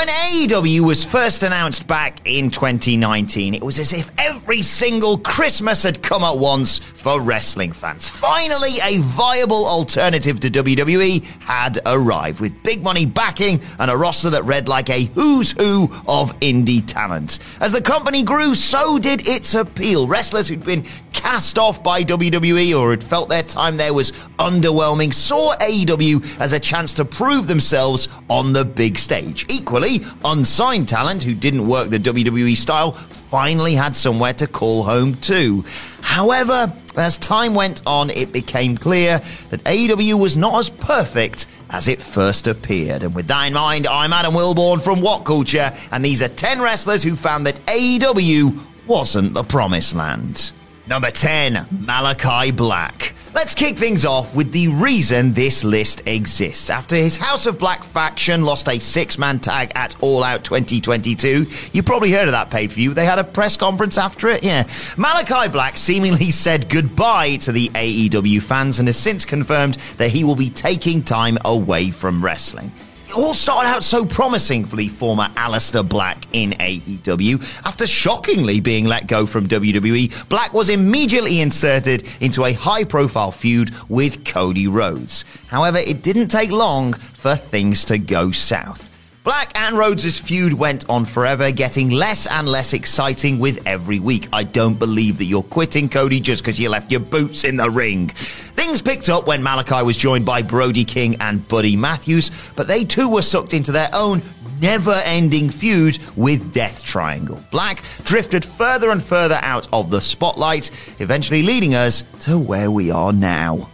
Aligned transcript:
When 0.00 0.08
AEW 0.08 0.80
was 0.80 1.04
first 1.04 1.42
announced 1.42 1.86
back 1.86 2.22
in 2.24 2.50
2019, 2.50 3.52
it 3.54 3.62
was 3.62 3.78
as 3.78 3.92
if 3.92 4.10
every 4.16 4.62
single 4.62 5.18
Christmas 5.18 5.82
had 5.82 6.02
come 6.02 6.24
at 6.24 6.38
once 6.38 6.78
for 6.78 7.20
wrestling 7.20 7.70
fans. 7.70 8.08
Finally, 8.08 8.78
a 8.82 8.96
viable 9.02 9.66
alternative 9.66 10.40
to 10.40 10.50
WWE 10.50 11.22
had 11.42 11.80
arrived 11.84 12.40
with 12.40 12.62
big 12.62 12.82
money 12.82 13.04
backing 13.04 13.60
and 13.78 13.90
a 13.90 13.96
roster 13.96 14.30
that 14.30 14.42
read 14.44 14.68
like 14.68 14.88
a 14.88 15.04
who's 15.04 15.52
who 15.52 15.84
of 16.08 16.32
indie 16.40 16.82
talent. 16.86 17.38
As 17.60 17.70
the 17.70 17.82
company 17.82 18.22
grew, 18.22 18.54
so 18.54 18.98
did 18.98 19.28
its 19.28 19.54
appeal. 19.54 20.08
Wrestlers 20.08 20.48
who'd 20.48 20.64
been 20.64 20.86
cast 21.12 21.58
off 21.58 21.82
by 21.82 22.02
WWE 22.02 22.78
or 22.78 22.90
had 22.90 23.04
felt 23.04 23.28
their 23.28 23.42
time 23.42 23.76
there 23.76 23.92
was 23.92 24.12
underwhelming 24.38 25.12
saw 25.12 25.54
AEW 25.56 26.40
as 26.40 26.54
a 26.54 26.60
chance 26.60 26.94
to 26.94 27.04
prove 27.04 27.46
themselves 27.46 28.08
on 28.30 28.54
the 28.54 28.64
big 28.64 28.96
stage. 28.96 29.44
Equally, 29.50 29.89
unsigned 30.24 30.88
talent 30.88 31.22
who 31.22 31.34
didn't 31.34 31.66
work 31.66 31.90
the 31.90 31.98
WWE 31.98 32.56
style 32.56 32.92
finally 32.92 33.74
had 33.74 33.94
somewhere 33.94 34.34
to 34.34 34.46
call 34.46 34.82
home 34.82 35.14
to. 35.14 35.64
However, 36.00 36.72
as 36.96 37.16
time 37.18 37.54
went 37.54 37.82
on, 37.86 38.10
it 38.10 38.32
became 38.32 38.76
clear 38.76 39.20
that 39.50 39.62
AEW 39.64 40.18
was 40.18 40.36
not 40.36 40.58
as 40.58 40.70
perfect 40.70 41.46
as 41.70 41.88
it 41.88 42.00
first 42.00 42.48
appeared. 42.48 43.02
And 43.02 43.14
with 43.14 43.28
that 43.28 43.46
in 43.46 43.52
mind, 43.54 43.86
I'm 43.86 44.12
Adam 44.12 44.34
Wilborn 44.34 44.82
from 44.82 45.00
What 45.00 45.24
Culture, 45.24 45.72
and 45.92 46.04
these 46.04 46.22
are 46.22 46.28
10 46.28 46.60
wrestlers 46.60 47.02
who 47.02 47.14
found 47.14 47.46
that 47.46 47.56
AEW 47.66 48.58
wasn't 48.86 49.34
the 49.34 49.44
promised 49.44 49.94
land. 49.94 50.52
Number 50.88 51.10
10, 51.12 51.66
Malachi 51.86 52.50
Black. 52.50 53.09
Let's 53.32 53.54
kick 53.54 53.76
things 53.76 54.04
off 54.04 54.34
with 54.34 54.50
the 54.50 54.68
reason 54.68 55.32
this 55.32 55.62
list 55.62 56.02
exists. 56.06 56.68
After 56.68 56.96
his 56.96 57.16
House 57.16 57.46
of 57.46 57.58
Black 57.58 57.84
faction 57.84 58.42
lost 58.42 58.68
a 58.68 58.80
six 58.80 59.18
man 59.18 59.38
tag 59.38 59.70
at 59.76 59.94
All 60.02 60.24
Out 60.24 60.42
2022, 60.42 61.46
you 61.72 61.82
probably 61.84 62.10
heard 62.10 62.26
of 62.26 62.32
that 62.32 62.50
pay 62.50 62.66
per 62.66 62.74
view. 62.74 62.92
They 62.92 63.06
had 63.06 63.20
a 63.20 63.24
press 63.24 63.56
conference 63.56 63.98
after 63.98 64.28
it. 64.28 64.42
Yeah. 64.42 64.68
Malachi 64.96 65.48
Black 65.48 65.76
seemingly 65.76 66.32
said 66.32 66.68
goodbye 66.68 67.36
to 67.36 67.52
the 67.52 67.68
AEW 67.68 68.42
fans 68.42 68.80
and 68.80 68.88
has 68.88 68.96
since 68.96 69.24
confirmed 69.24 69.74
that 69.98 70.10
he 70.10 70.24
will 70.24 70.36
be 70.36 70.50
taking 70.50 71.02
time 71.02 71.38
away 71.44 71.92
from 71.92 72.24
wrestling. 72.24 72.72
It 73.10 73.16
all 73.16 73.34
started 73.34 73.68
out 73.68 73.82
so 73.82 74.06
promising 74.06 74.64
for 74.64 74.76
the 74.76 74.86
former 74.86 75.24
Aleister 75.34 75.86
Black 75.86 76.28
in 76.32 76.52
AEW. 76.52 77.42
After 77.66 77.84
shockingly 77.84 78.60
being 78.60 78.84
let 78.84 79.08
go 79.08 79.26
from 79.26 79.48
WWE, 79.48 80.28
Black 80.28 80.52
was 80.52 80.70
immediately 80.70 81.40
inserted 81.40 82.06
into 82.20 82.44
a 82.44 82.52
high 82.52 82.84
profile 82.84 83.32
feud 83.32 83.72
with 83.88 84.24
Cody 84.24 84.68
Rhodes. 84.68 85.24
However, 85.48 85.78
it 85.78 86.04
didn't 86.04 86.28
take 86.28 86.52
long 86.52 86.92
for 86.92 87.34
things 87.34 87.84
to 87.86 87.98
go 87.98 88.30
south. 88.30 88.89
Black 89.22 89.52
and 89.54 89.76
Rhodes' 89.76 90.18
feud 90.18 90.54
went 90.54 90.88
on 90.88 91.04
forever, 91.04 91.50
getting 91.52 91.90
less 91.90 92.26
and 92.26 92.48
less 92.48 92.72
exciting 92.72 93.38
with 93.38 93.60
every 93.66 94.00
week. 94.00 94.28
I 94.32 94.44
don't 94.44 94.78
believe 94.78 95.18
that 95.18 95.26
you're 95.26 95.42
quitting, 95.42 95.90
Cody, 95.90 96.20
just 96.20 96.42
because 96.42 96.58
you 96.58 96.70
left 96.70 96.90
your 96.90 97.00
boots 97.00 97.44
in 97.44 97.58
the 97.58 97.68
ring. 97.68 98.08
Things 98.08 98.80
picked 98.80 99.10
up 99.10 99.26
when 99.26 99.42
Malachi 99.42 99.82
was 99.84 99.98
joined 99.98 100.24
by 100.24 100.40
Brody 100.40 100.86
King 100.86 101.16
and 101.20 101.46
Buddy 101.48 101.76
Matthews, 101.76 102.30
but 102.56 102.66
they 102.66 102.82
too 102.82 103.10
were 103.10 103.20
sucked 103.20 103.52
into 103.52 103.72
their 103.72 103.90
own 103.92 104.22
never 104.58 105.02
ending 105.04 105.50
feud 105.50 105.98
with 106.16 106.54
Death 106.54 106.82
Triangle. 106.82 107.44
Black 107.50 107.82
drifted 108.04 108.42
further 108.42 108.88
and 108.88 109.04
further 109.04 109.38
out 109.42 109.68
of 109.70 109.90
the 109.90 110.00
spotlight, 110.00 110.70
eventually 110.98 111.42
leading 111.42 111.74
us 111.74 112.04
to 112.20 112.38
where 112.38 112.70
we 112.70 112.90
are 112.90 113.12
now. 113.12 113.68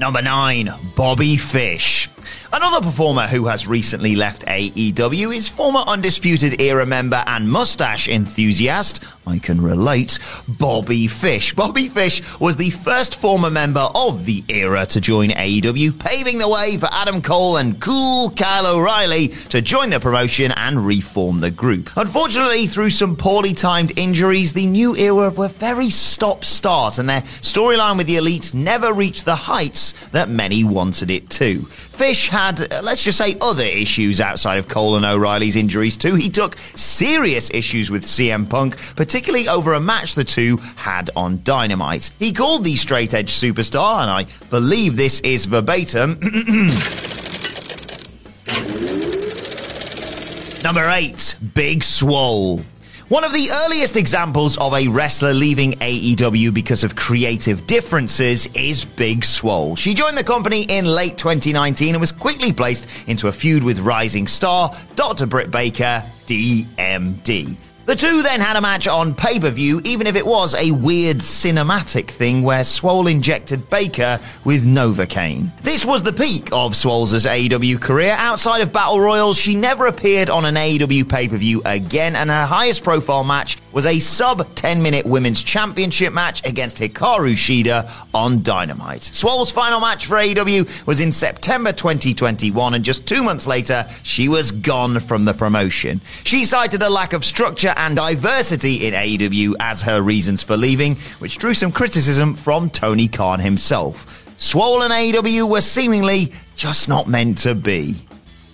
Number 0.00 0.20
9, 0.20 0.68
Bobby 0.96 1.36
Fish. 1.36 2.08
Another 2.56 2.86
performer 2.86 3.26
who 3.26 3.46
has 3.46 3.66
recently 3.66 4.14
left 4.14 4.46
AEW 4.46 5.34
is 5.34 5.48
former 5.48 5.80
Undisputed 5.88 6.60
Era 6.60 6.86
member 6.86 7.24
and 7.26 7.50
mustache 7.50 8.06
enthusiast, 8.06 9.02
I 9.26 9.38
can 9.38 9.60
relate, 9.60 10.18
Bobby 10.46 11.06
Fish. 11.06 11.54
Bobby 11.54 11.88
Fish 11.88 12.22
was 12.38 12.56
the 12.56 12.70
first 12.70 13.16
former 13.16 13.48
member 13.48 13.88
of 13.94 14.26
the 14.26 14.44
era 14.48 14.84
to 14.86 15.00
join 15.00 15.30
AEW, 15.30 15.98
paving 15.98 16.38
the 16.38 16.48
way 16.48 16.76
for 16.76 16.88
Adam 16.92 17.22
Cole 17.22 17.56
and 17.56 17.80
cool 17.80 18.30
Kyle 18.30 18.66
O'Reilly 18.66 19.28
to 19.28 19.62
join 19.62 19.88
the 19.90 19.98
promotion 19.98 20.52
and 20.52 20.86
reform 20.86 21.40
the 21.40 21.50
group. 21.50 21.90
Unfortunately, 21.96 22.66
through 22.66 22.90
some 22.90 23.16
poorly 23.16 23.54
timed 23.54 23.98
injuries, 23.98 24.52
the 24.52 24.66
new 24.66 24.94
era 24.94 25.30
were 25.30 25.48
very 25.48 25.88
stop 25.88 26.44
start 26.44 26.98
and 26.98 27.08
their 27.08 27.22
storyline 27.22 27.96
with 27.96 28.06
the 28.06 28.16
Elite 28.16 28.52
never 28.52 28.92
reached 28.92 29.24
the 29.24 29.34
heights 29.34 29.94
that 30.08 30.28
many 30.28 30.64
wanted 30.64 31.10
it 31.10 31.30
to. 31.30 31.62
Fish 31.94 32.28
had, 32.28 32.60
uh, 32.60 32.82
let's 32.82 33.04
just 33.04 33.16
say, 33.16 33.36
other 33.40 33.64
issues 33.64 34.20
outside 34.20 34.58
of 34.58 34.68
Cole 34.68 34.96
and 34.96 35.04
O'Reilly's 35.04 35.56
injuries 35.56 35.96
too. 35.96 36.14
He 36.16 36.28
took 36.28 36.56
serious 36.74 37.50
issues 37.50 37.90
with 37.90 38.04
CM 38.04 38.48
Punk, 38.50 38.76
particularly 38.96 39.13
over 39.14 39.74
a 39.74 39.80
match 39.80 40.16
the 40.16 40.24
two 40.24 40.56
had 40.74 41.08
on 41.14 41.40
Dynamite. 41.44 42.10
He 42.18 42.32
called 42.32 42.64
the 42.64 42.74
straight 42.74 43.14
edge 43.14 43.30
superstar, 43.30 44.02
and 44.02 44.10
I 44.10 44.26
believe 44.50 44.96
this 44.96 45.20
is 45.20 45.44
verbatim. 45.44 46.18
Number 50.64 50.88
8, 50.88 51.36
Big 51.54 51.84
Swole. 51.84 52.62
One 53.08 53.22
of 53.22 53.32
the 53.32 53.50
earliest 53.64 53.96
examples 53.96 54.58
of 54.58 54.74
a 54.74 54.88
wrestler 54.88 55.32
leaving 55.32 55.74
AEW 55.74 56.52
because 56.52 56.82
of 56.82 56.96
creative 56.96 57.68
differences 57.68 58.48
is 58.48 58.84
Big 58.84 59.24
Swole. 59.24 59.76
She 59.76 59.94
joined 59.94 60.18
the 60.18 60.24
company 60.24 60.62
in 60.62 60.86
late 60.86 61.18
2019 61.18 61.94
and 61.94 62.00
was 62.00 62.10
quickly 62.10 62.52
placed 62.52 62.88
into 63.06 63.28
a 63.28 63.32
feud 63.32 63.62
with 63.62 63.78
rising 63.78 64.26
star 64.26 64.74
Dr. 64.96 65.26
Britt 65.26 65.52
Baker, 65.52 66.02
DMD. 66.26 67.56
The 67.86 67.94
two 67.94 68.22
then 68.22 68.40
had 68.40 68.56
a 68.56 68.62
match 68.62 68.88
on 68.88 69.14
pay 69.14 69.38
per 69.38 69.50
view, 69.50 69.82
even 69.84 70.06
if 70.06 70.16
it 70.16 70.26
was 70.26 70.54
a 70.54 70.70
weird 70.70 71.18
cinematic 71.18 72.06
thing 72.06 72.42
where 72.42 72.64
Swole 72.64 73.06
injected 73.06 73.68
Baker 73.68 74.18
with 74.42 74.64
Novocaine. 74.64 75.54
This 75.60 75.84
was 75.84 76.02
the 76.02 76.12
peak 76.12 76.48
of 76.50 76.74
Swole's 76.74 77.12
AEW 77.12 77.78
career. 77.78 78.16
Outside 78.18 78.62
of 78.62 78.72
Battle 78.72 79.00
Royals, 79.00 79.36
she 79.36 79.54
never 79.54 79.86
appeared 79.86 80.30
on 80.30 80.46
an 80.46 80.54
AEW 80.54 81.06
pay 81.06 81.28
per 81.28 81.36
view 81.36 81.60
again, 81.66 82.16
and 82.16 82.30
her 82.30 82.46
highest 82.46 82.82
profile 82.84 83.22
match 83.22 83.58
was 83.70 83.84
a 83.84 84.00
sub 84.00 84.54
10 84.54 84.80
minute 84.82 85.04
women's 85.04 85.44
championship 85.44 86.14
match 86.14 86.42
against 86.46 86.78
Hikaru 86.78 87.32
Shida 87.32 87.90
on 88.14 88.42
Dynamite. 88.42 89.02
Swole's 89.02 89.50
final 89.50 89.80
match 89.80 90.06
for 90.06 90.16
AEW 90.16 90.86
was 90.86 91.02
in 91.02 91.12
September 91.12 91.72
2021, 91.72 92.72
and 92.72 92.82
just 92.82 93.06
two 93.06 93.22
months 93.22 93.46
later, 93.46 93.86
she 94.04 94.30
was 94.30 94.52
gone 94.52 95.00
from 95.00 95.26
the 95.26 95.34
promotion. 95.34 96.00
She 96.22 96.46
cited 96.46 96.82
a 96.82 96.88
lack 96.88 97.12
of 97.12 97.26
structure 97.26 97.73
and 97.76 97.96
diversity 97.96 98.86
in 98.86 98.94
AEW 98.94 99.54
as 99.60 99.82
her 99.82 100.00
reasons 100.00 100.42
for 100.42 100.56
leaving, 100.56 100.96
which 101.18 101.38
drew 101.38 101.54
some 101.54 101.72
criticism 101.72 102.34
from 102.34 102.70
Tony 102.70 103.08
Khan 103.08 103.40
himself. 103.40 104.24
Swole 104.38 104.82
and 104.82 104.92
AEW 104.92 105.48
were 105.48 105.60
seemingly 105.60 106.32
just 106.56 106.88
not 106.88 107.06
meant 107.06 107.38
to 107.38 107.54
be. 107.54 107.96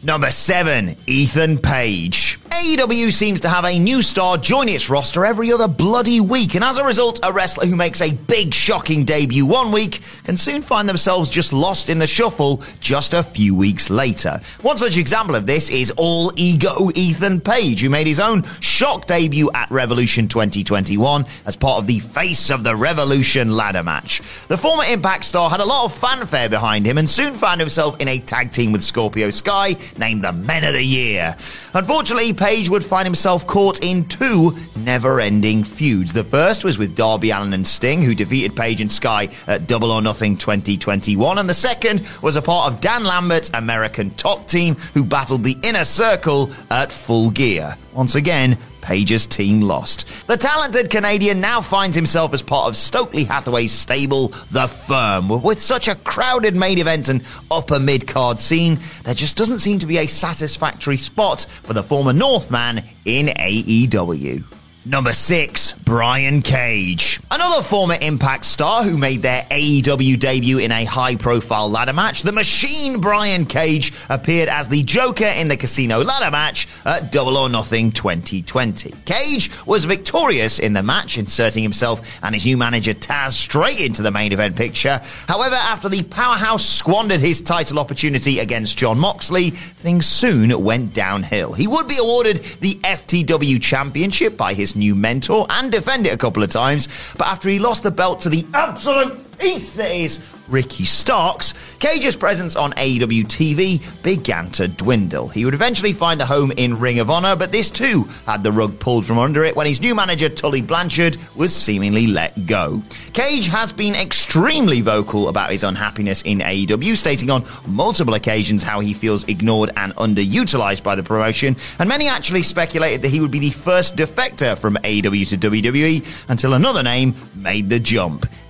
Number 0.02 0.30
7, 0.30 0.96
Ethan 1.06 1.58
Page. 1.58 2.39
AEW 2.50 3.12
seems 3.12 3.40
to 3.40 3.48
have 3.48 3.64
a 3.64 3.78
new 3.78 4.02
star 4.02 4.36
join 4.36 4.68
its 4.68 4.90
roster 4.90 5.24
every 5.24 5.52
other 5.52 5.68
bloody 5.68 6.20
week, 6.20 6.54
and 6.56 6.64
as 6.64 6.78
a 6.78 6.84
result, 6.84 7.20
a 7.22 7.32
wrestler 7.32 7.64
who 7.64 7.76
makes 7.76 8.00
a 8.00 8.12
big, 8.12 8.52
shocking 8.52 9.04
debut 9.04 9.46
one 9.46 9.70
week 9.70 10.00
can 10.24 10.36
soon 10.36 10.60
find 10.60 10.88
themselves 10.88 11.30
just 11.30 11.52
lost 11.52 11.88
in 11.88 12.00
the 12.00 12.06
shuffle 12.06 12.62
just 12.80 13.14
a 13.14 13.22
few 13.22 13.54
weeks 13.54 13.88
later. 13.88 14.40
One 14.62 14.76
such 14.78 14.96
example 14.96 15.36
of 15.36 15.46
this 15.46 15.70
is 15.70 15.92
All 15.96 16.32
Ego 16.36 16.90
Ethan 16.94 17.40
Page, 17.40 17.82
who 17.82 17.88
made 17.88 18.08
his 18.08 18.20
own 18.20 18.42
shock 18.60 19.06
debut 19.06 19.50
at 19.54 19.70
Revolution 19.70 20.26
2021 20.26 21.24
as 21.46 21.54
part 21.56 21.78
of 21.78 21.86
the 21.86 22.00
Face 22.00 22.50
of 22.50 22.64
the 22.64 22.74
Revolution 22.74 23.56
ladder 23.56 23.84
match. 23.84 24.22
The 24.48 24.58
former 24.58 24.84
Impact 24.84 25.24
star 25.24 25.50
had 25.50 25.60
a 25.60 25.64
lot 25.64 25.84
of 25.84 25.94
fanfare 25.94 26.48
behind 26.48 26.84
him 26.84 26.98
and 26.98 27.08
soon 27.08 27.34
found 27.34 27.60
himself 27.60 28.00
in 28.00 28.08
a 28.08 28.18
tag 28.18 28.50
team 28.50 28.72
with 28.72 28.82
Scorpio 28.82 29.30
Sky, 29.30 29.76
named 29.96 30.24
the 30.24 30.32
Men 30.32 30.64
of 30.64 30.72
the 30.72 30.84
Year. 30.84 31.36
Unfortunately, 31.74 32.32
Page 32.40 32.70
would 32.70 32.82
find 32.82 33.04
himself 33.04 33.46
caught 33.46 33.84
in 33.84 34.08
two 34.08 34.56
never 34.74 35.20
ending 35.20 35.62
feuds. 35.62 36.14
The 36.14 36.24
first 36.24 36.64
was 36.64 36.78
with 36.78 36.96
Darby 36.96 37.32
Allin 37.32 37.52
and 37.52 37.66
Sting, 37.66 38.00
who 38.00 38.14
defeated 38.14 38.56
Page 38.56 38.80
and 38.80 38.90
Sky 38.90 39.28
at 39.46 39.66
Double 39.66 39.90
or 39.90 40.00
Nothing 40.00 40.38
2021, 40.38 41.36
and 41.36 41.46
the 41.46 41.52
second 41.52 42.08
was 42.22 42.36
a 42.36 42.42
part 42.42 42.72
of 42.72 42.80
Dan 42.80 43.04
Lambert's 43.04 43.50
American 43.52 44.08
top 44.12 44.48
team, 44.48 44.74
who 44.94 45.04
battled 45.04 45.44
the 45.44 45.58
Inner 45.62 45.84
Circle 45.84 46.50
at 46.70 46.90
Full 46.90 47.30
Gear. 47.30 47.76
Once 47.92 48.14
again, 48.14 48.56
Page's 48.80 49.26
team 49.26 49.60
lost. 49.60 50.06
The 50.26 50.36
talented 50.36 50.90
Canadian 50.90 51.40
now 51.40 51.60
finds 51.60 51.96
himself 51.96 52.34
as 52.34 52.42
part 52.42 52.68
of 52.68 52.76
Stokely 52.76 53.24
Hathaway's 53.24 53.72
stable, 53.72 54.28
The 54.50 54.66
Firm. 54.66 55.42
With 55.42 55.60
such 55.60 55.88
a 55.88 55.94
crowded 55.96 56.56
main 56.56 56.78
event 56.78 57.08
and 57.08 57.24
upper 57.50 57.78
mid 57.78 58.06
card 58.06 58.38
scene, 58.38 58.78
there 59.04 59.14
just 59.14 59.36
doesn't 59.36 59.58
seem 59.60 59.78
to 59.80 59.86
be 59.86 59.98
a 59.98 60.06
satisfactory 60.06 60.96
spot 60.96 61.46
for 61.62 61.72
the 61.72 61.82
former 61.82 62.12
Northman 62.12 62.82
in 63.04 63.26
AEW. 63.26 64.59
Number 64.86 65.12
six, 65.12 65.72
Brian 65.72 66.40
Cage. 66.40 67.20
Another 67.30 67.62
former 67.62 67.98
Impact 68.00 68.46
star 68.46 68.82
who 68.82 68.96
made 68.96 69.20
their 69.20 69.42
AEW 69.50 70.18
debut 70.18 70.56
in 70.56 70.72
a 70.72 70.86
high 70.86 71.16
profile 71.16 71.70
ladder 71.70 71.92
match, 71.92 72.22
the 72.22 72.32
Machine 72.32 72.98
Brian 72.98 73.44
Cage 73.44 73.92
appeared 74.08 74.48
as 74.48 74.68
the 74.68 74.82
Joker 74.82 75.26
in 75.26 75.48
the 75.48 75.56
Casino 75.58 76.02
ladder 76.02 76.30
match 76.30 76.66
at 76.86 77.12
Double 77.12 77.36
or 77.36 77.50
Nothing 77.50 77.92
2020. 77.92 78.94
Cage 79.04 79.50
was 79.66 79.84
victorious 79.84 80.58
in 80.58 80.72
the 80.72 80.82
match, 80.82 81.18
inserting 81.18 81.62
himself 81.62 82.18
and 82.22 82.34
his 82.34 82.46
new 82.46 82.56
manager 82.56 82.94
Taz 82.94 83.32
straight 83.32 83.82
into 83.82 84.00
the 84.00 84.10
main 84.10 84.32
event 84.32 84.56
picture. 84.56 84.98
However, 85.28 85.56
after 85.56 85.90
the 85.90 86.04
powerhouse 86.04 86.64
squandered 86.64 87.20
his 87.20 87.42
title 87.42 87.78
opportunity 87.78 88.38
against 88.38 88.78
Jon 88.78 88.98
Moxley, 88.98 89.50
things 89.50 90.06
soon 90.06 90.58
went 90.64 90.94
downhill. 90.94 91.52
He 91.52 91.66
would 91.66 91.86
be 91.86 91.98
awarded 91.98 92.38
the 92.60 92.76
FTW 92.76 93.60
Championship 93.60 94.38
by 94.38 94.54
his 94.54 94.69
new 94.76 94.94
mentor 94.94 95.46
and 95.50 95.70
defend 95.70 96.06
it 96.06 96.14
a 96.14 96.18
couple 96.18 96.42
of 96.42 96.50
times, 96.50 96.88
but 97.16 97.26
after 97.26 97.48
he 97.48 97.58
lost 97.58 97.82
the 97.82 97.90
belt 97.90 98.20
to 98.20 98.28
the 98.28 98.46
absolute 98.54 99.29
piece 99.40 99.72
that 99.72 99.90
is 99.90 100.20
Ricky 100.48 100.84
Starks, 100.84 101.54
Cage's 101.78 102.14
presence 102.14 102.56
on 102.56 102.72
AEW 102.72 103.24
TV 103.24 103.80
began 104.02 104.50
to 104.50 104.68
dwindle. 104.68 105.28
He 105.28 105.44
would 105.44 105.54
eventually 105.54 105.92
find 105.92 106.20
a 106.20 106.26
home 106.26 106.52
in 106.52 106.78
Ring 106.78 106.98
of 106.98 107.08
Honor, 107.08 107.36
but 107.36 107.50
this 107.50 107.70
too 107.70 108.02
had 108.26 108.42
the 108.44 108.52
rug 108.52 108.78
pulled 108.78 109.06
from 109.06 109.18
under 109.18 109.44
it 109.44 109.56
when 109.56 109.66
his 109.66 109.80
new 109.80 109.94
manager 109.94 110.28
Tully 110.28 110.60
Blanchard 110.60 111.16
was 111.36 111.54
seemingly 111.54 112.06
let 112.06 112.46
go. 112.46 112.82
Cage 113.14 113.46
has 113.46 113.72
been 113.72 113.94
extremely 113.94 114.82
vocal 114.82 115.28
about 115.28 115.50
his 115.50 115.64
unhappiness 115.64 116.20
in 116.22 116.40
AEW, 116.40 116.96
stating 116.96 117.30
on 117.30 117.44
multiple 117.66 118.14
occasions 118.14 118.62
how 118.62 118.80
he 118.80 118.92
feels 118.92 119.24
ignored 119.24 119.70
and 119.76 119.94
underutilized 119.96 120.82
by 120.82 120.94
the 120.94 121.02
promotion, 121.02 121.56
and 121.78 121.88
many 121.88 122.08
actually 122.08 122.42
speculated 122.42 123.00
that 123.02 123.08
he 123.08 123.20
would 123.20 123.30
be 123.30 123.38
the 123.38 123.50
first 123.50 123.96
defector 123.96 124.58
from 124.58 124.74
AEW 124.76 125.28
to 125.30 125.38
WWE 125.38 126.04
until 126.28 126.54
another 126.54 126.82
name 126.82 127.14
made 127.36 127.70
the 127.70 127.80
jump. 127.80 128.26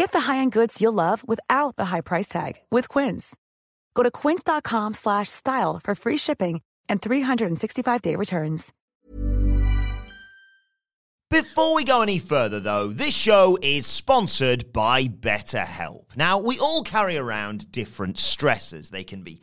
Get 0.00 0.12
the 0.12 0.32
high-end 0.32 0.52
goods 0.52 0.80
you'll 0.80 0.94
love 0.94 1.28
without 1.28 1.76
the 1.76 1.84
high 1.84 2.00
price 2.00 2.26
tag 2.26 2.54
with 2.70 2.88
Quince. 2.88 3.36
Go 3.92 4.02
to 4.02 4.10
quince.com 4.10 4.94
slash 4.94 5.28
style 5.28 5.78
for 5.78 5.94
free 5.94 6.16
shipping 6.16 6.62
and 6.88 7.02
365-day 7.02 8.16
returns. 8.16 8.72
Before 11.28 11.74
we 11.74 11.84
go 11.84 12.00
any 12.00 12.18
further, 12.18 12.60
though, 12.60 12.88
this 12.88 13.14
show 13.14 13.58
is 13.60 13.86
sponsored 13.86 14.72
by 14.72 15.04
BetterHelp. 15.04 16.16
Now, 16.16 16.38
we 16.38 16.58
all 16.58 16.82
carry 16.82 17.18
around 17.18 17.70
different 17.70 18.16
stressors. 18.16 18.88
They 18.88 19.04
can 19.04 19.22
be 19.22 19.42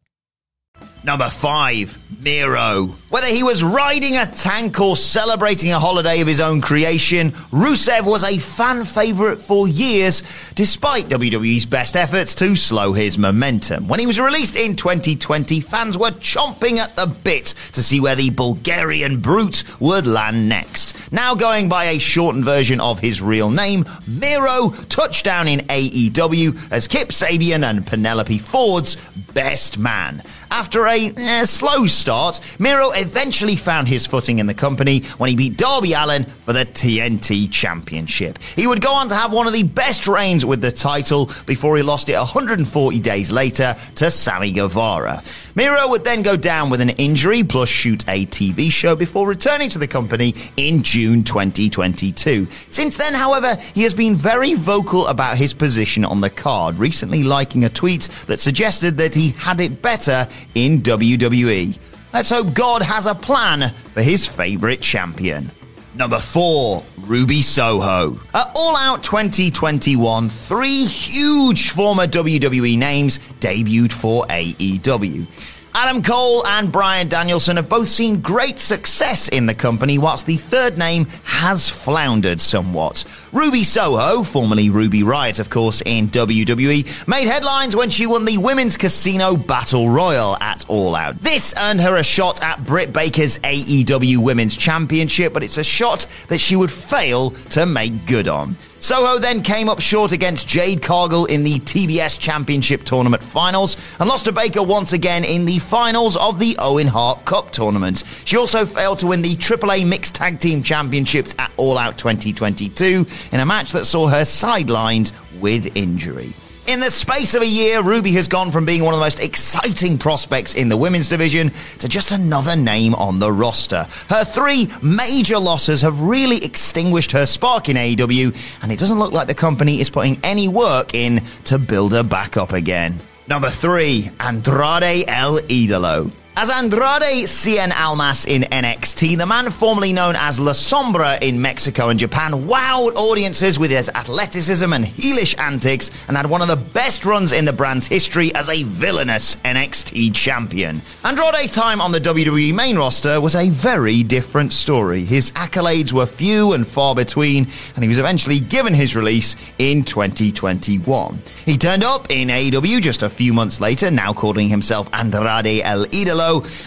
Number 1.03 1.29
five, 1.29 1.97
Miro. 2.21 2.95
Whether 3.09 3.27
he 3.27 3.41
was 3.41 3.63
riding 3.63 4.17
a 4.17 4.27
tank 4.27 4.79
or 4.79 4.95
celebrating 4.95 5.71
a 5.71 5.79
holiday 5.79 6.21
of 6.21 6.27
his 6.27 6.39
own 6.39 6.61
creation, 6.61 7.31
Rusev 7.51 8.05
was 8.05 8.23
a 8.23 8.37
fan 8.37 8.85
favorite 8.85 9.37
for 9.37 9.67
years, 9.67 10.21
despite 10.53 11.09
WWE's 11.09 11.65
best 11.65 11.97
efforts 11.97 12.35
to 12.35 12.55
slow 12.55 12.93
his 12.93 13.17
momentum. 13.17 13.87
When 13.87 13.99
he 13.99 14.05
was 14.05 14.19
released 14.19 14.55
in 14.55 14.75
2020, 14.75 15.59
fans 15.61 15.97
were 15.97 16.11
chomping 16.11 16.77
at 16.77 16.95
the 16.95 17.07
bit 17.07 17.55
to 17.73 17.81
see 17.81 17.99
where 17.99 18.15
the 18.15 18.29
Bulgarian 18.29 19.19
brute 19.19 19.63
would 19.79 20.05
land 20.05 20.47
next. 20.47 20.95
Now 21.11 21.33
going 21.33 21.67
by 21.67 21.85
a 21.85 21.99
shortened 21.99 22.45
version 22.45 22.79
of 22.79 22.99
his 22.99 23.23
real 23.23 23.49
name, 23.49 23.85
Miro 24.07 24.69
touched 24.87 25.25
down 25.25 25.47
in 25.47 25.61
AEW 25.61 26.71
as 26.71 26.87
Kip 26.87 27.09
Sabian 27.09 27.67
and 27.67 27.85
Penelope 27.85 28.37
Ford's 28.37 28.95
best 29.33 29.77
man. 29.77 30.21
After 30.49 30.85
a 30.91 31.13
eh, 31.15 31.45
slow 31.45 31.85
start, 31.85 32.39
Miro 32.59 32.91
eventually 32.91 33.55
found 33.55 33.87
his 33.87 34.05
footing 34.05 34.39
in 34.39 34.47
the 34.47 34.53
company 34.53 35.01
when 35.17 35.29
he 35.29 35.35
beat 35.35 35.57
Darby 35.57 35.93
Allin 35.93 36.25
for 36.25 36.53
the 36.53 36.65
TNT 36.65 37.51
Championship. 37.51 38.37
He 38.55 38.67
would 38.67 38.81
go 38.81 38.93
on 38.93 39.07
to 39.09 39.15
have 39.15 39.31
one 39.31 39.47
of 39.47 39.53
the 39.53 39.63
best 39.63 40.07
reigns 40.07 40.45
with 40.45 40.61
the 40.61 40.71
title 40.71 41.31
before 41.45 41.77
he 41.77 41.83
lost 41.83 42.09
it 42.09 42.17
140 42.17 42.99
days 42.99 43.31
later 43.31 43.75
to 43.95 44.11
Sammy 44.11 44.51
Guevara. 44.51 45.23
Miro 45.53 45.89
would 45.89 46.05
then 46.05 46.21
go 46.21 46.37
down 46.37 46.69
with 46.69 46.79
an 46.79 46.91
injury 46.91 47.43
plus 47.43 47.67
shoot 47.67 48.07
a 48.07 48.25
TV 48.27 48.71
show 48.71 48.95
before 48.95 49.27
returning 49.27 49.69
to 49.69 49.79
the 49.79 49.87
company 49.87 50.33
in 50.55 50.81
June 50.81 51.23
2022. 51.23 52.47
Since 52.69 52.95
then, 52.95 53.13
however, 53.13 53.55
he 53.73 53.83
has 53.83 53.93
been 53.93 54.15
very 54.15 54.53
vocal 54.53 55.07
about 55.07 55.37
his 55.37 55.53
position 55.53 56.05
on 56.05 56.21
the 56.21 56.29
card, 56.29 56.77
recently 56.77 57.23
liking 57.23 57.65
a 57.65 57.69
tweet 57.69 58.07
that 58.27 58.39
suggested 58.39 58.97
that 58.97 59.13
he 59.13 59.31
had 59.31 59.59
it 59.59 59.81
better 59.81 60.27
in 60.55 60.81
WWE. 60.81 61.77
Let's 62.13 62.29
hope 62.29 62.53
God 62.53 62.81
has 62.81 63.05
a 63.05 63.15
plan 63.15 63.73
for 63.93 64.01
his 64.01 64.25
favourite 64.25 64.81
champion. 64.81 65.51
Number 65.93 66.19
four, 66.19 66.83
Ruby 67.01 67.41
Soho. 67.41 68.17
At 68.33 68.51
All 68.55 68.77
Out 68.77 69.03
2021, 69.03 70.29
three 70.29 70.85
huge 70.85 71.71
former 71.71 72.07
WWE 72.07 72.77
names 72.77 73.19
debuted 73.41 73.91
for 73.91 74.25
AEW. 74.27 75.25
Adam 75.73 76.03
Cole 76.03 76.45
and 76.45 76.71
Bryan 76.71 77.07
Danielson 77.07 77.55
have 77.55 77.69
both 77.69 77.87
seen 77.87 78.19
great 78.19 78.59
success 78.59 79.29
in 79.29 79.45
the 79.45 79.53
company, 79.53 79.97
whilst 79.97 80.25
the 80.25 80.35
third 80.35 80.77
name 80.77 81.05
has 81.23 81.69
floundered 81.69 82.41
somewhat. 82.41 83.05
Ruby 83.31 83.63
Soho, 83.63 84.23
formerly 84.23 84.69
Ruby 84.69 85.01
Riott, 85.01 85.39
of 85.39 85.49
course, 85.49 85.81
in 85.85 86.09
WWE, 86.09 87.07
made 87.07 87.27
headlines 87.27 87.75
when 87.75 87.89
she 87.89 88.05
won 88.05 88.25
the 88.25 88.37
Women's 88.37 88.75
Casino 88.75 89.37
Battle 89.37 89.89
Royal 89.89 90.35
at 90.41 90.65
All 90.67 90.93
Out. 90.93 91.17
This 91.19 91.53
earned 91.57 91.79
her 91.81 91.95
a 91.95 92.03
shot 92.03 92.43
at 92.43 92.65
Britt 92.65 92.91
Baker's 92.91 93.37
AEW 93.39 94.17
Women's 94.17 94.57
Championship, 94.57 95.33
but 95.33 95.43
it's 95.43 95.57
a 95.57 95.63
shot 95.63 96.05
that 96.27 96.39
she 96.39 96.57
would 96.57 96.71
fail 96.71 97.31
to 97.51 97.65
make 97.65 98.05
good 98.05 98.27
on. 98.27 98.57
Soho 98.81 99.19
then 99.19 99.43
came 99.43 99.69
up 99.69 99.79
short 99.79 100.11
against 100.11 100.47
Jade 100.47 100.81
Cargill 100.81 101.25
in 101.25 101.43
the 101.43 101.59
TBS 101.59 102.19
Championship 102.19 102.83
Tournament 102.83 103.23
finals 103.23 103.77
and 103.99 104.09
lost 104.09 104.25
to 104.25 104.31
Baker 104.31 104.63
once 104.63 104.93
again 104.93 105.23
in 105.23 105.45
the 105.45 105.59
finals 105.59 106.17
of 106.17 106.39
the 106.39 106.55
Owen 106.57 106.87
Hart 106.87 107.23
Cup 107.23 107.51
tournament. 107.51 108.03
She 108.25 108.37
also 108.37 108.65
failed 108.65 108.97
to 108.99 109.05
win 109.05 109.21
the 109.21 109.35
AAA 109.35 109.85
Mixed 109.85 110.15
Tag 110.15 110.39
Team 110.39 110.63
Championships 110.63 111.35
at 111.37 111.51
All 111.57 111.77
Out 111.77 111.99
2022 111.99 113.05
in 113.31 113.39
a 113.39 113.45
match 113.45 113.71
that 113.73 113.85
saw 113.85 114.07
her 114.07 114.21
sidelined 114.21 115.11
with 115.39 115.77
injury. 115.77 116.33
In 116.67 116.79
the 116.79 116.91
space 116.91 117.33
of 117.33 117.41
a 117.41 117.47
year, 117.47 117.81
Ruby 117.81 118.11
has 118.13 118.27
gone 118.27 118.51
from 118.51 118.65
being 118.65 118.83
one 118.83 118.93
of 118.93 118.99
the 118.99 119.05
most 119.05 119.19
exciting 119.19 119.97
prospects 119.97 120.53
in 120.53 120.69
the 120.69 120.77
women's 120.77 121.09
division 121.09 121.51
to 121.79 121.89
just 121.89 122.11
another 122.11 122.55
name 122.55 122.93
on 122.95 123.19
the 123.19 123.31
roster. 123.31 123.87
Her 124.09 124.23
three 124.23 124.71
major 124.81 125.39
losses 125.39 125.81
have 125.81 125.99
really 126.01 126.37
extinguished 126.45 127.11
her 127.13 127.25
spark 127.25 127.67
in 127.67 127.77
AEW, 127.77 128.35
and 128.61 128.71
it 128.71 128.77
doesn't 128.77 128.99
look 128.99 129.11
like 129.11 129.27
the 129.27 129.33
company 129.33 129.81
is 129.81 129.89
putting 129.89 130.19
any 130.23 130.47
work 130.47 130.93
in 130.93 131.21
to 131.45 131.57
build 131.57 131.93
her 131.93 132.03
back 132.03 132.37
up 132.37 132.53
again. 132.53 132.99
Number 133.27 133.49
three, 133.49 134.11
Andrade 134.19 135.05
El 135.07 135.39
Idolo. 135.39 136.11
As 136.37 136.49
Andrade 136.49 137.27
Cien 137.27 137.73
Almas 137.75 138.25
in 138.25 138.43
NXT, 138.43 139.17
the 139.17 139.25
man 139.25 139.49
formerly 139.49 139.91
known 139.91 140.15
as 140.15 140.39
La 140.39 140.53
Sombra 140.53 141.21
in 141.21 141.41
Mexico 141.41 141.89
and 141.89 141.99
Japan 141.99 142.31
wowed 142.31 142.95
audiences 142.95 143.59
with 143.59 143.69
his 143.69 143.89
athleticism 143.89 144.71
and 144.71 144.85
heelish 144.85 145.37
antics 145.37 145.91
and 146.07 146.15
had 146.15 146.25
one 146.25 146.41
of 146.41 146.47
the 146.47 146.55
best 146.55 147.03
runs 147.03 147.33
in 147.33 147.43
the 147.43 147.51
brand's 147.51 147.85
history 147.85 148.33
as 148.33 148.47
a 148.47 148.63
villainous 148.63 149.35
NXT 149.43 150.15
champion. 150.15 150.81
Andrade's 151.03 151.53
time 151.53 151.81
on 151.81 151.91
the 151.91 151.99
WWE 151.99 152.55
main 152.55 152.77
roster 152.77 153.19
was 153.19 153.35
a 153.35 153.49
very 153.49 154.01
different 154.01 154.53
story. 154.53 155.03
His 155.03 155.33
accolades 155.33 155.91
were 155.91 156.05
few 156.05 156.53
and 156.53 156.65
far 156.65 156.95
between, 156.95 157.45
and 157.75 157.83
he 157.83 157.89
was 157.89 157.99
eventually 157.99 158.39
given 158.39 158.73
his 158.73 158.95
release 158.95 159.35
in 159.59 159.83
2021. 159.83 161.19
He 161.43 161.57
turned 161.57 161.83
up 161.83 162.09
in 162.09 162.29
AEW 162.29 162.81
just 162.81 163.03
a 163.03 163.09
few 163.09 163.33
months 163.33 163.59
later, 163.59 163.91
now 163.91 164.13
calling 164.13 164.47
himself 164.47 164.89
Andrade 164.93 165.61
El 165.63 165.85
Idolo 165.87 166.20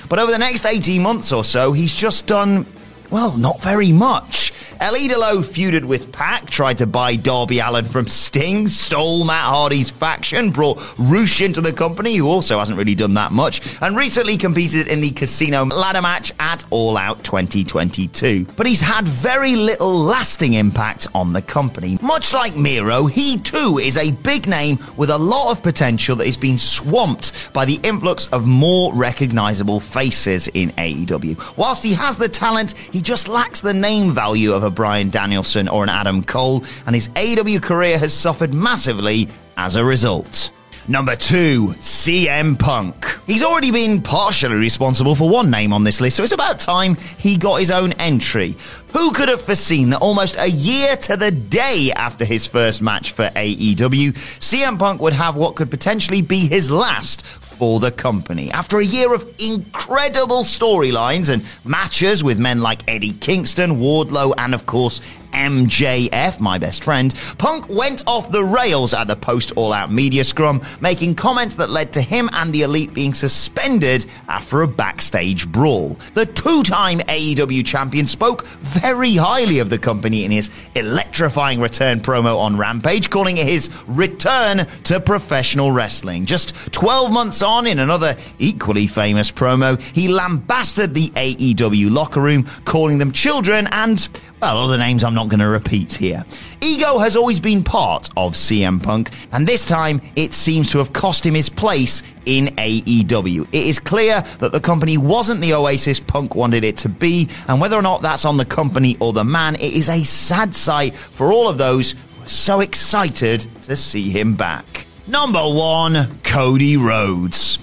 but 0.08 0.18
over 0.18 0.30
the 0.30 0.38
next 0.38 0.66
18 0.66 1.02
months 1.02 1.32
or 1.32 1.44
so, 1.44 1.72
he's 1.72 1.94
just 1.94 2.26
done, 2.26 2.66
well, 3.10 3.36
not 3.38 3.60
very 3.60 3.92
much. 3.92 4.52
El 4.80 4.94
Idolo 4.94 5.42
feuded 5.42 5.84
with 5.84 6.10
Pac, 6.12 6.50
tried 6.50 6.78
to 6.78 6.86
buy 6.86 7.16
Darby 7.16 7.60
Allin 7.60 7.84
from 7.84 8.06
Sting, 8.06 8.66
stole 8.66 9.24
Matt 9.24 9.44
Hardy's 9.44 9.90
faction, 9.90 10.50
brought 10.50 10.82
Rush 10.98 11.40
into 11.40 11.60
the 11.60 11.72
company, 11.72 12.16
who 12.16 12.26
also 12.26 12.58
hasn't 12.58 12.76
really 12.76 12.94
done 12.94 13.14
that 13.14 13.32
much, 13.32 13.76
and 13.80 13.96
recently 13.96 14.36
competed 14.36 14.88
in 14.88 15.00
the 15.00 15.10
casino 15.10 15.64
ladder 15.64 16.02
match 16.02 16.32
at 16.40 16.64
All 16.70 16.96
Out 16.96 17.22
2022. 17.22 18.46
But 18.56 18.66
he's 18.66 18.80
had 18.80 19.06
very 19.06 19.54
little 19.54 19.96
lasting 19.96 20.54
impact 20.54 21.06
on 21.14 21.32
the 21.32 21.42
company. 21.42 21.98
Much 22.02 22.34
like 22.34 22.56
Miro, 22.56 23.06
he 23.06 23.38
too 23.38 23.78
is 23.78 23.96
a 23.96 24.10
big 24.10 24.48
name 24.48 24.78
with 24.96 25.10
a 25.10 25.18
lot 25.18 25.50
of 25.52 25.62
potential 25.62 26.16
that 26.16 26.26
is 26.26 26.36
being 26.36 26.58
swamped 26.58 27.52
by 27.52 27.64
the 27.64 27.78
influx 27.82 28.26
of 28.28 28.46
more 28.46 28.92
recognizable 28.94 29.78
faces 29.78 30.48
in 30.48 30.70
AEW. 30.70 31.56
Whilst 31.56 31.84
he 31.84 31.92
has 31.92 32.16
the 32.16 32.28
talent, 32.28 32.72
he 32.72 33.00
just 33.00 33.28
lacks 33.28 33.60
the 33.60 33.74
name 33.74 34.12
value 34.12 34.52
of 34.52 34.63
a 34.64 34.70
Bryan 34.70 35.10
Danielson 35.10 35.68
or 35.68 35.82
an 35.82 35.88
Adam 35.88 36.24
Cole, 36.24 36.64
and 36.86 36.94
his 36.94 37.08
AEW 37.10 37.62
career 37.62 37.98
has 37.98 38.12
suffered 38.12 38.52
massively 38.52 39.28
as 39.56 39.76
a 39.76 39.84
result. 39.84 40.50
Number 40.86 41.16
two, 41.16 41.68
CM 41.78 42.58
Punk. 42.58 43.06
He's 43.26 43.42
already 43.42 43.70
been 43.70 44.02
partially 44.02 44.56
responsible 44.56 45.14
for 45.14 45.30
one 45.30 45.50
name 45.50 45.72
on 45.72 45.82
this 45.82 45.98
list, 45.98 46.16
so 46.16 46.22
it's 46.22 46.32
about 46.32 46.58
time 46.58 46.96
he 46.96 47.38
got 47.38 47.56
his 47.56 47.70
own 47.70 47.92
entry. 47.94 48.54
Who 48.92 49.10
could 49.12 49.30
have 49.30 49.40
foreseen 49.40 49.88
that 49.90 50.02
almost 50.02 50.36
a 50.38 50.50
year 50.50 50.94
to 50.96 51.16
the 51.16 51.30
day 51.30 51.90
after 51.96 52.26
his 52.26 52.46
first 52.46 52.82
match 52.82 53.12
for 53.12 53.30
AEW, 53.30 54.12
CM 54.12 54.78
Punk 54.78 55.00
would 55.00 55.14
have 55.14 55.36
what 55.36 55.56
could 55.56 55.70
potentially 55.70 56.20
be 56.20 56.46
his 56.46 56.70
last 56.70 57.24
for 57.54 57.80
the 57.80 57.90
company. 57.90 58.50
After 58.50 58.78
a 58.78 58.84
year 58.84 59.14
of 59.14 59.24
incredible 59.38 60.42
storylines 60.42 61.30
and 61.32 61.44
matches 61.64 62.22
with 62.24 62.38
men 62.38 62.60
like 62.60 62.82
Eddie 62.88 63.12
Kingston, 63.12 63.76
Wardlow, 63.78 64.34
and 64.38 64.54
of 64.54 64.66
course 64.66 65.00
MJF, 65.34 66.40
my 66.40 66.58
best 66.58 66.84
friend, 66.84 67.14
Punk 67.38 67.68
went 67.68 68.02
off 68.06 68.30
the 68.30 68.44
rails 68.44 68.94
at 68.94 69.08
the 69.08 69.16
post 69.16 69.52
All 69.56 69.72
Out 69.72 69.92
media 69.92 70.24
scrum, 70.24 70.62
making 70.80 71.16
comments 71.16 71.56
that 71.56 71.70
led 71.70 71.92
to 71.94 72.00
him 72.00 72.30
and 72.32 72.52
the 72.52 72.62
Elite 72.62 72.94
being 72.94 73.12
suspended 73.12 74.06
after 74.28 74.62
a 74.62 74.68
backstage 74.68 75.50
brawl. 75.50 75.98
The 76.14 76.26
two 76.26 76.62
time 76.62 77.00
AEW 77.00 77.66
champion 77.66 78.06
spoke 78.06 78.46
very 78.46 79.14
highly 79.14 79.58
of 79.58 79.70
the 79.70 79.78
company 79.78 80.24
in 80.24 80.30
his 80.30 80.50
electrifying 80.74 81.60
return 81.60 82.00
promo 82.00 82.38
on 82.38 82.56
Rampage, 82.56 83.10
calling 83.10 83.38
it 83.38 83.46
his 83.46 83.70
return 83.86 84.66
to 84.84 85.00
professional 85.00 85.72
wrestling. 85.72 86.26
Just 86.26 86.72
12 86.72 87.12
months 87.12 87.42
on, 87.42 87.66
in 87.66 87.78
another 87.78 88.16
equally 88.38 88.86
famous 88.86 89.30
promo, 89.30 89.80
he 89.94 90.08
lambasted 90.08 90.94
the 90.94 91.08
AEW 91.10 91.90
locker 91.90 92.20
room, 92.20 92.44
calling 92.64 92.98
them 92.98 93.12
children 93.12 93.66
and, 93.72 94.08
well, 94.44 94.58
other 94.58 94.76
names 94.76 95.02
I'm 95.02 95.14
not 95.14 95.30
going 95.30 95.40
to 95.40 95.48
repeat 95.48 95.94
here. 95.94 96.22
Ego 96.60 96.98
has 96.98 97.16
always 97.16 97.40
been 97.40 97.64
part 97.64 98.10
of 98.14 98.34
CM 98.34 98.82
Punk, 98.82 99.10
and 99.32 99.46
this 99.46 99.64
time 99.64 100.02
it 100.16 100.34
seems 100.34 100.70
to 100.72 100.78
have 100.78 100.92
cost 100.92 101.24
him 101.24 101.32
his 101.32 101.48
place 101.48 102.02
in 102.26 102.48
AEW. 102.56 103.48
It 103.52 103.66
is 103.66 103.78
clear 103.78 104.20
that 104.40 104.52
the 104.52 104.60
company 104.60 104.98
wasn't 104.98 105.40
the 105.40 105.54
oasis 105.54 105.98
Punk 105.98 106.34
wanted 106.34 106.62
it 106.62 106.76
to 106.78 106.90
be, 106.90 107.26
and 107.48 107.58
whether 107.58 107.74
or 107.74 107.80
not 107.80 108.02
that's 108.02 108.26
on 108.26 108.36
the 108.36 108.44
company 108.44 108.98
or 109.00 109.14
the 109.14 109.24
man, 109.24 109.54
it 109.54 109.72
is 109.72 109.88
a 109.88 110.04
sad 110.04 110.54
sight 110.54 110.94
for 110.94 111.32
all 111.32 111.48
of 111.48 111.56
those 111.56 111.92
who 111.92 112.24
are 112.24 112.28
so 112.28 112.60
excited 112.60 113.40
to 113.62 113.74
see 113.74 114.10
him 114.10 114.34
back. 114.34 114.86
Number 115.06 115.40
one, 115.40 116.18
Cody 116.22 116.76
Rhodes. 116.76 117.58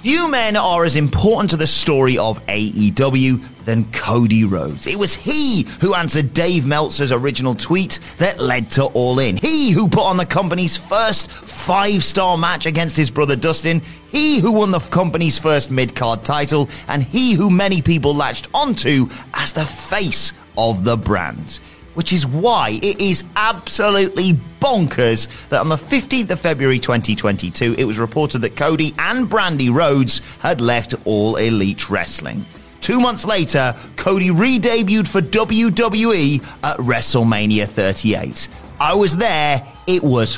Few 0.00 0.28
men 0.28 0.56
are 0.56 0.86
as 0.86 0.96
important 0.96 1.50
to 1.50 1.58
the 1.58 1.66
story 1.66 2.16
of 2.16 2.44
AEW 2.46 3.51
than 3.64 3.90
Cody 3.92 4.44
Rhodes. 4.44 4.86
It 4.86 4.98
was 4.98 5.14
he 5.14 5.66
who 5.80 5.94
answered 5.94 6.32
Dave 6.34 6.66
Meltzer's 6.66 7.12
original 7.12 7.54
tweet 7.54 8.00
that 8.18 8.40
led 8.40 8.70
to 8.72 8.84
All 8.84 9.18
In. 9.18 9.36
He 9.36 9.70
who 9.70 9.88
put 9.88 10.04
on 10.04 10.16
the 10.16 10.26
company's 10.26 10.76
first 10.76 11.30
five 11.30 12.04
star 12.04 12.36
match 12.36 12.66
against 12.66 12.96
his 12.96 13.10
brother 13.10 13.36
Dustin. 13.36 13.80
He 14.10 14.40
who 14.40 14.52
won 14.52 14.70
the 14.70 14.80
company's 14.80 15.38
first 15.38 15.70
mid 15.70 15.94
card 15.94 16.24
title. 16.24 16.68
And 16.88 17.02
he 17.02 17.34
who 17.34 17.50
many 17.50 17.82
people 17.82 18.14
latched 18.14 18.48
onto 18.54 19.08
as 19.34 19.52
the 19.52 19.64
face 19.64 20.32
of 20.56 20.84
the 20.84 20.96
brand 20.96 21.60
which 21.94 22.12
is 22.12 22.26
why 22.26 22.78
it 22.82 23.00
is 23.00 23.24
absolutely 23.36 24.32
bonkers 24.60 25.28
that 25.48 25.60
on 25.60 25.68
the 25.68 25.76
15th 25.76 26.30
of 26.30 26.40
February 26.40 26.78
2022, 26.78 27.74
it 27.78 27.84
was 27.84 27.98
reported 27.98 28.38
that 28.40 28.56
Cody 28.56 28.94
and 28.98 29.28
Brandi 29.28 29.72
Rhodes 29.72 30.20
had 30.40 30.60
left 30.60 30.94
All 31.04 31.36
Elite 31.36 31.90
Wrestling. 31.90 32.44
Two 32.82 33.00
months 33.00 33.24
later, 33.24 33.76
Cody 33.94 34.32
re 34.32 34.58
debuted 34.58 35.06
for 35.06 35.20
WWE 35.20 36.42
at 36.64 36.76
WrestleMania 36.78 37.68
38. 37.68 38.48
I 38.80 38.94
was 38.94 39.16
there, 39.16 39.64
it 39.86 40.02
was 40.02 40.36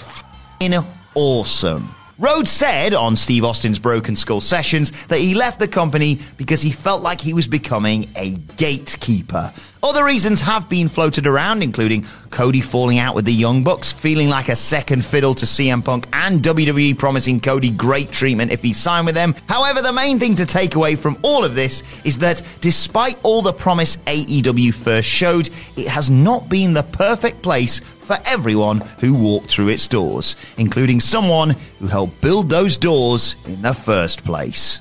fing 0.60 0.74
awesome. 1.14 1.88
Rhodes 2.18 2.50
said 2.50 2.94
on 2.94 3.16
Steve 3.16 3.44
Austin's 3.44 3.80
Broken 3.80 4.14
Skull 4.14 4.40
Sessions 4.40 5.06
that 5.06 5.18
he 5.18 5.34
left 5.34 5.58
the 5.58 5.66
company 5.66 6.20
because 6.36 6.62
he 6.62 6.70
felt 6.70 7.02
like 7.02 7.20
he 7.20 7.34
was 7.34 7.48
becoming 7.48 8.08
a 8.16 8.36
gatekeeper. 8.56 9.52
Other 9.82 10.04
reasons 10.04 10.40
have 10.40 10.68
been 10.68 10.88
floated 10.88 11.26
around, 11.26 11.62
including 11.62 12.06
Cody 12.30 12.62
falling 12.62 12.98
out 12.98 13.14
with 13.14 13.26
the 13.26 13.34
Young 13.34 13.64
Bucks, 13.64 13.92
feeling 13.92 14.30
like 14.30 14.48
a 14.48 14.56
second 14.56 15.04
fiddle 15.04 15.34
to 15.34 15.44
CM 15.44 15.84
Punk, 15.84 16.06
and 16.12 16.40
WWE 16.40 16.98
promising 16.98 17.38
Cody 17.38 17.70
great 17.70 18.10
treatment 18.10 18.50
if 18.50 18.62
he 18.62 18.72
signed 18.72 19.04
with 19.04 19.14
them. 19.14 19.34
However, 19.46 19.82
the 19.82 19.92
main 19.92 20.18
thing 20.18 20.36
to 20.36 20.46
take 20.46 20.74
away 20.74 20.96
from 20.96 21.18
all 21.22 21.44
of 21.44 21.54
this 21.54 21.82
is 22.04 22.18
that 22.20 22.42
despite 22.62 23.18
all 23.22 23.42
the 23.42 23.52
promise 23.52 23.96
AEW 24.06 24.72
first 24.72 25.08
showed, 25.08 25.50
it 25.76 25.88
has 25.88 26.08
not 26.10 26.48
been 26.48 26.72
the 26.72 26.82
perfect 26.84 27.42
place 27.42 27.82
for 28.04 28.18
everyone 28.24 28.80
who 29.00 29.14
walked 29.14 29.50
through 29.50 29.68
its 29.68 29.88
doors, 29.88 30.36
including 30.58 31.00
someone 31.00 31.56
who 31.80 31.86
helped 31.86 32.20
build 32.20 32.50
those 32.50 32.76
doors 32.76 33.36
in 33.46 33.62
the 33.62 33.74
first 33.74 34.24
place. 34.24 34.80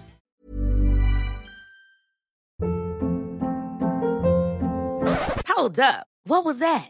Hold 5.48 5.80
up. 5.80 6.08
What 6.26 6.46
was 6.46 6.60
that? 6.60 6.90